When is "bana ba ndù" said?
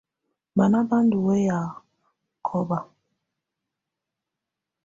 0.57-1.17